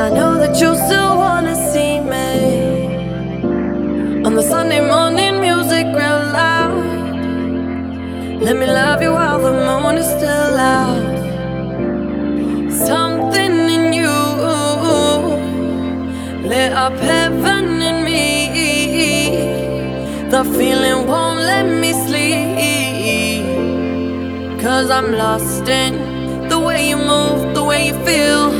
[0.00, 2.88] I know that you still wanna see me
[4.24, 6.84] on the Sunday morning music real loud.
[8.40, 11.18] Let me love you while the moon is still out.
[12.88, 14.16] Something in you
[16.48, 18.20] lit up heaven in me.
[20.30, 22.48] The feeling won't let me sleep.
[24.62, 28.59] Cause I'm lost in the way you move, the way you feel.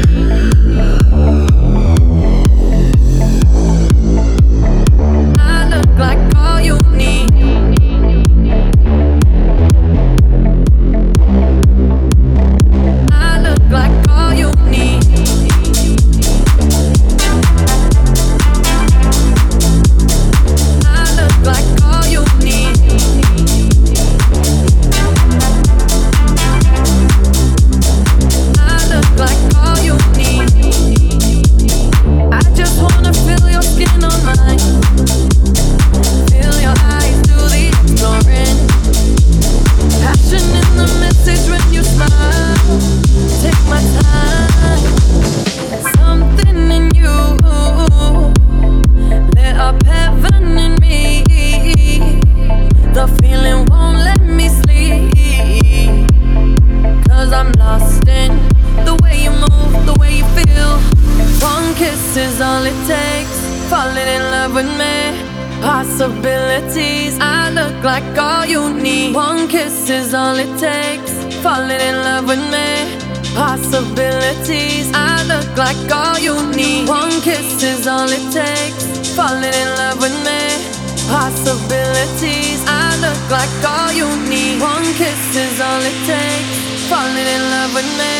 [83.31, 84.59] like all you need.
[84.61, 86.59] One kiss is all it takes.
[86.91, 88.15] Falling in love with me,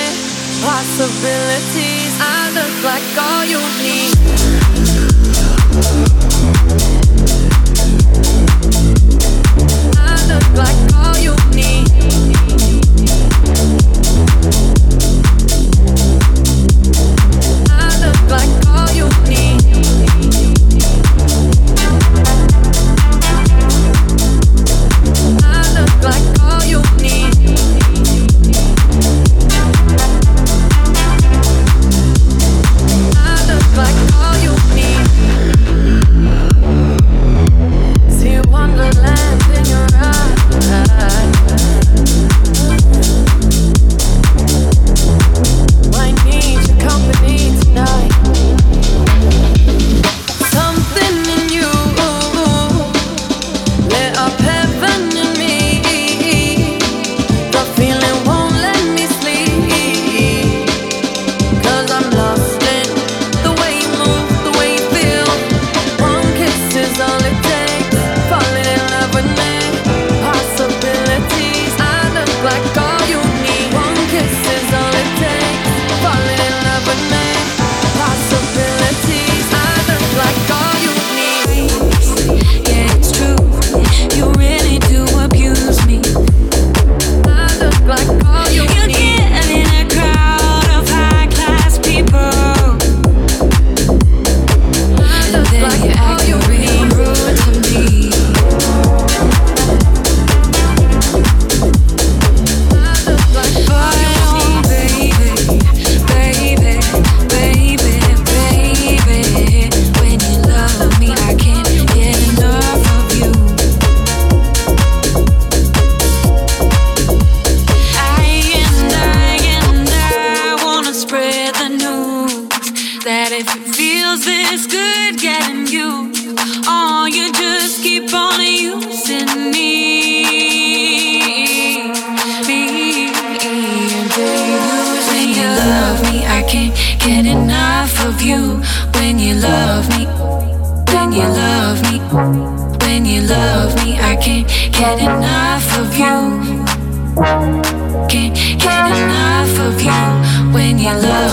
[0.63, 2.00] possibility.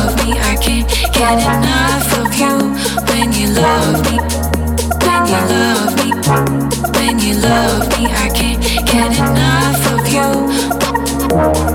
[0.09, 0.33] love me.
[0.39, 2.55] I can't get enough of you
[3.09, 4.19] when you love me.
[5.05, 6.09] When you love me.
[6.97, 11.68] When you love me, I can't get enough of you.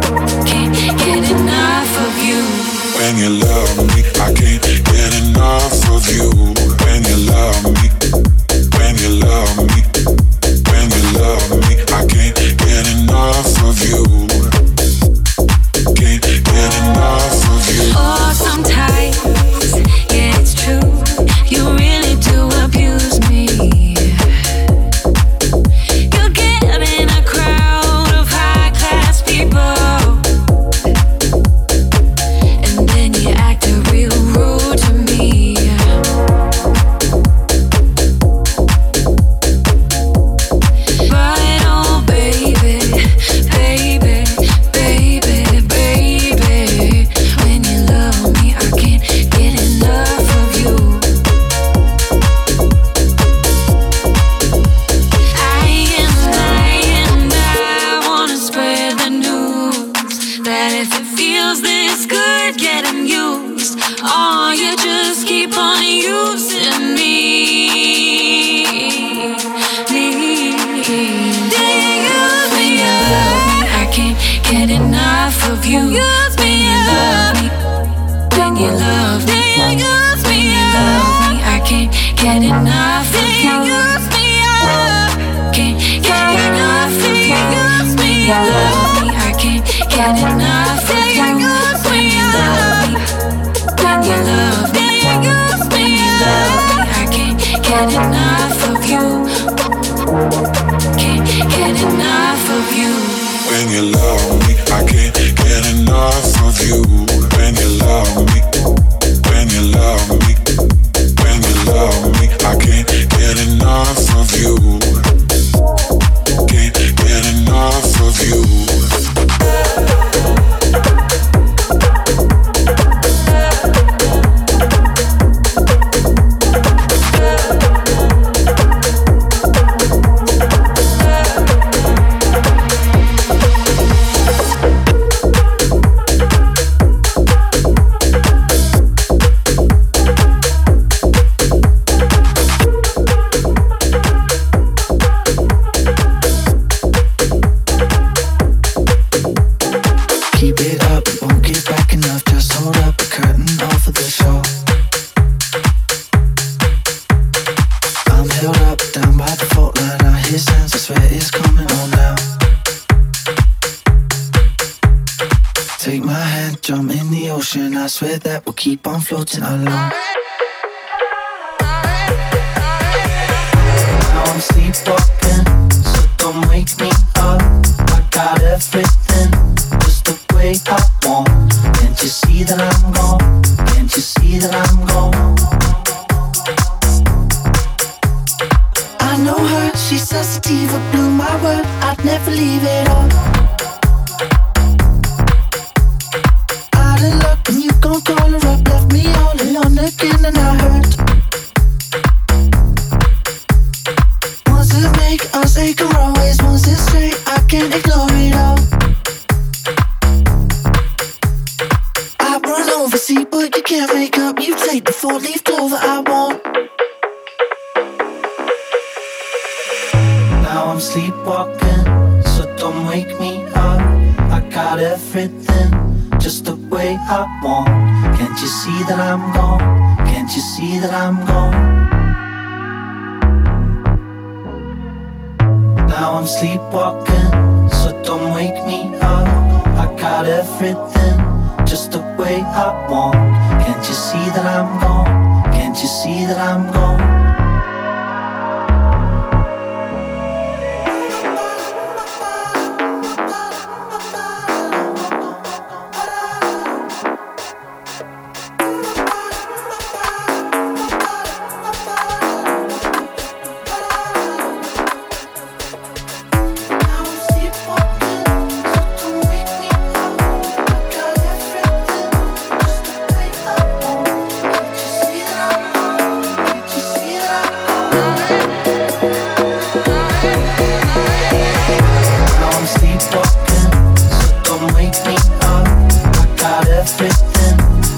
[167.93, 169.91] swear that we'll keep on floating along.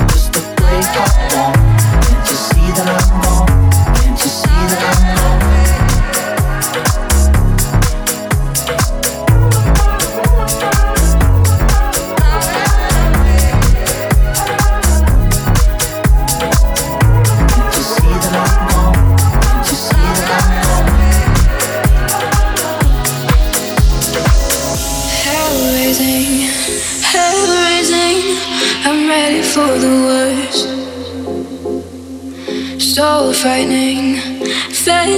[0.09, 3.11] Just the place I want to see that?
[3.11, 3.14] I'm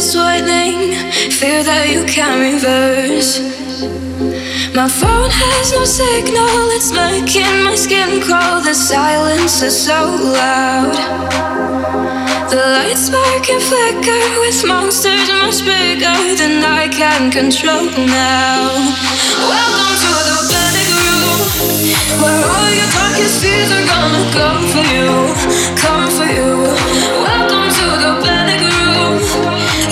[0.08, 0.96] disjoining,
[1.32, 3.44] fear that you can't reverse.
[4.72, 6.48] My phone has no signal,
[6.80, 8.64] it's making my skin crawl.
[8.64, 10.00] The silence is so
[10.32, 10.96] loud.
[12.48, 18.80] The lights spark and flicker with monsters much bigger than I can control now.
[19.44, 21.40] Welcome to the panic room,
[22.24, 25.12] where all your darkest fears are gonna come for you,
[25.76, 27.17] come for you.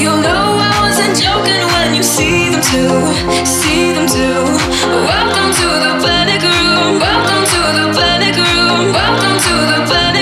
[0.06, 2.94] You'll know I wasn't joking when you see them too.
[3.44, 4.46] See them too.
[4.86, 7.02] Welcome to the panic room.
[7.02, 8.94] Welcome to the panic room.
[8.94, 10.15] Welcome to the panic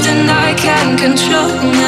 [0.00, 1.83] than I can control.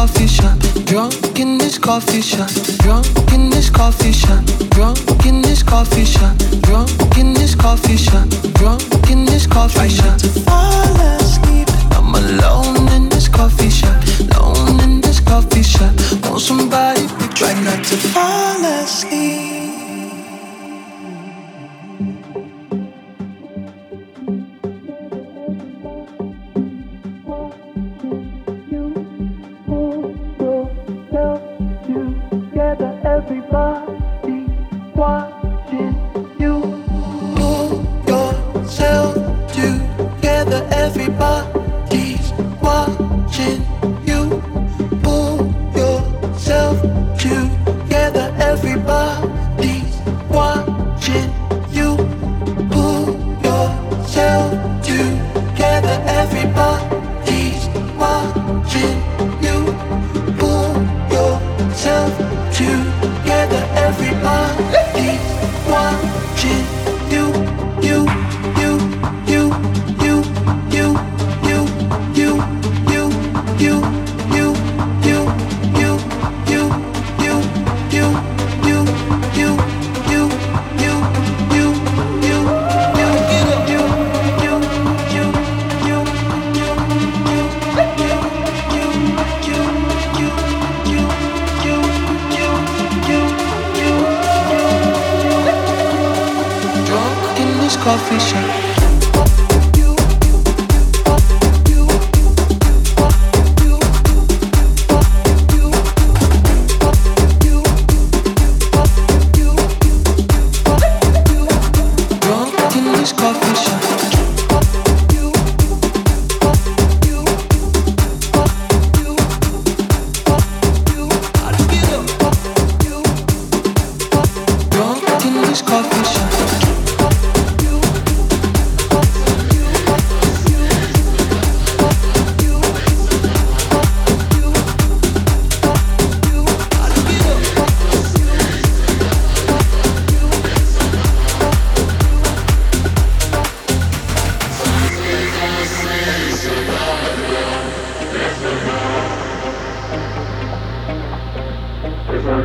[0.00, 5.60] coffee shop, drunk in this coffee shop, drunk in this coffee shop, drunk in this
[5.60, 8.80] coffee shop, drunk in this coffee shop, drunk
[9.10, 10.07] in this coffee shop.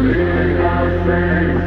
[0.04, 1.62] King of Things.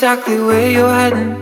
[0.00, 1.39] Exactly where you're heading.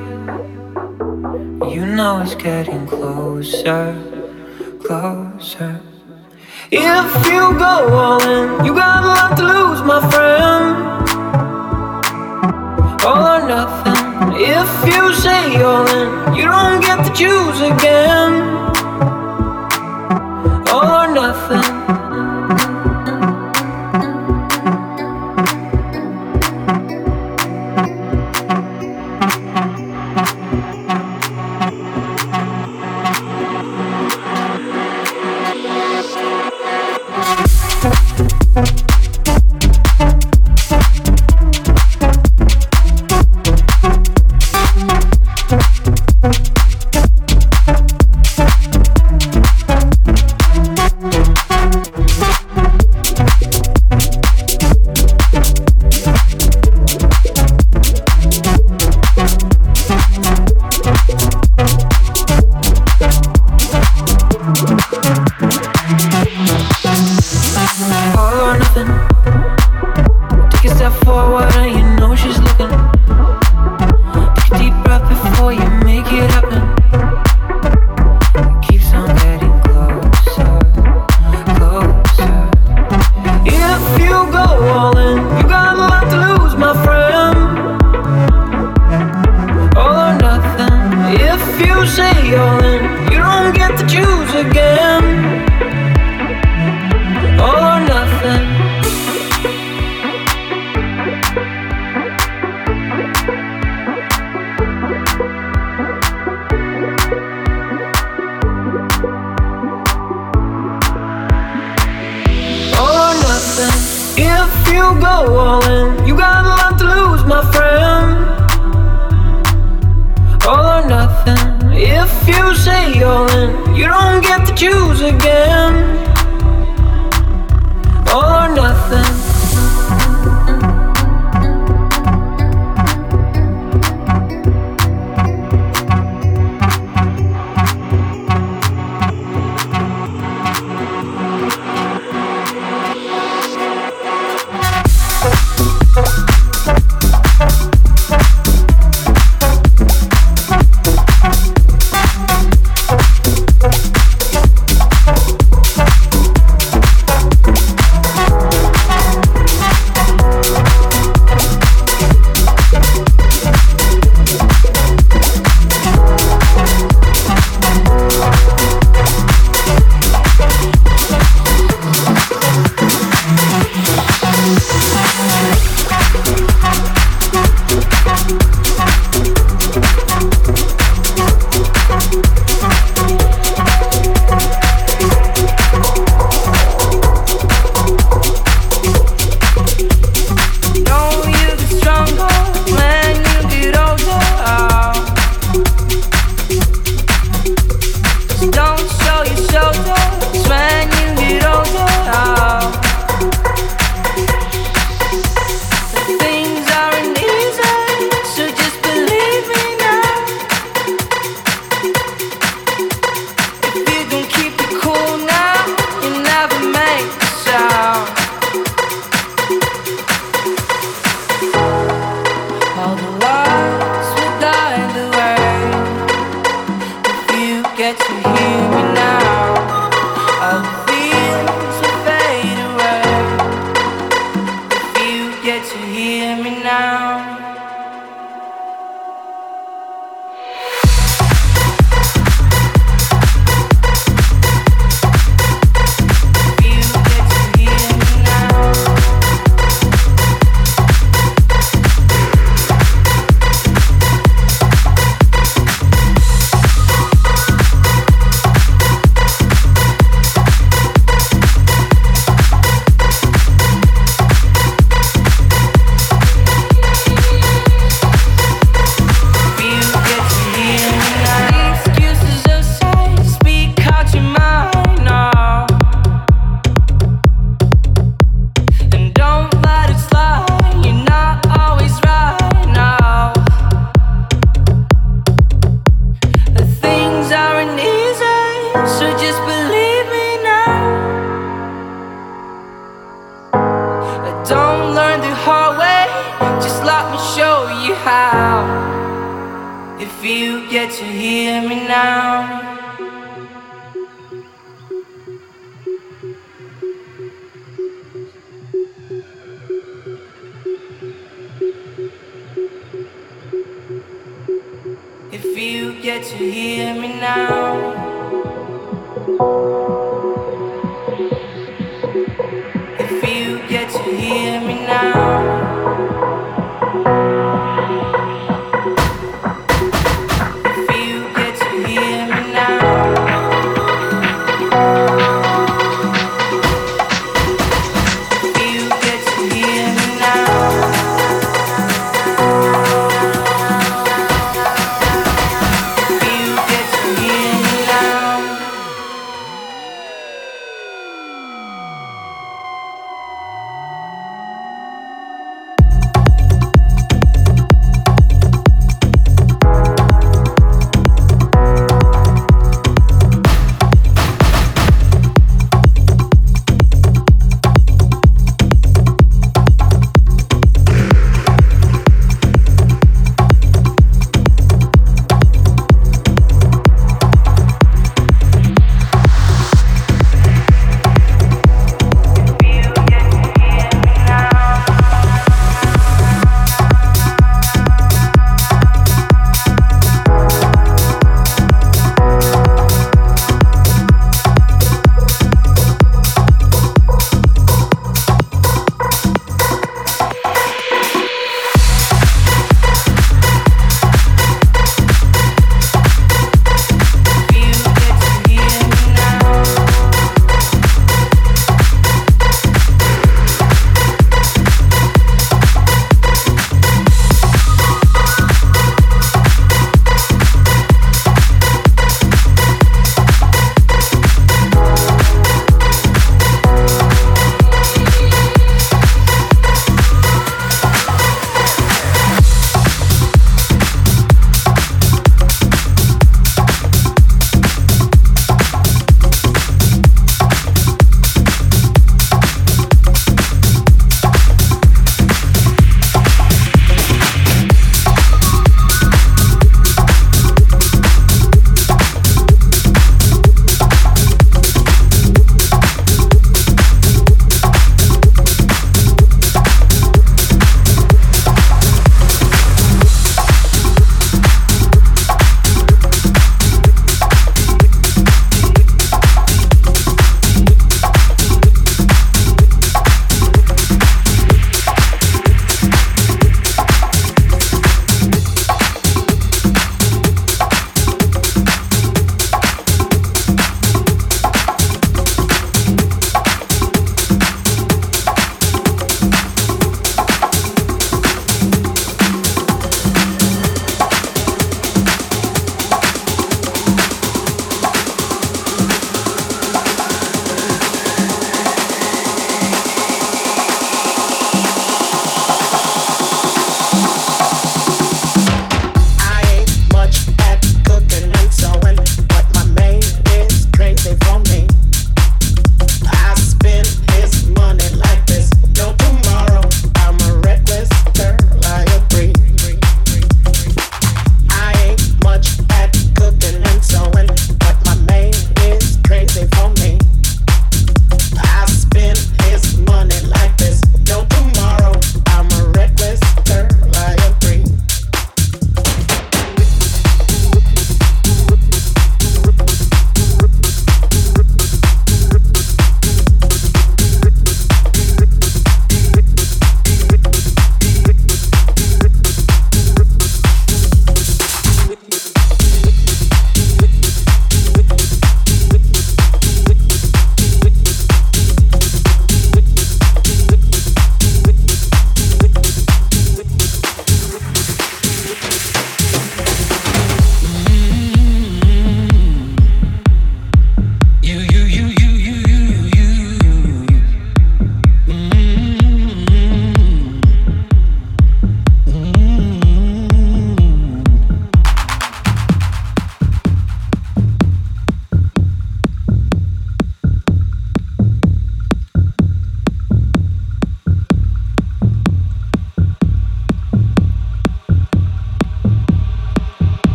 [199.19, 200.18] show your shoulders.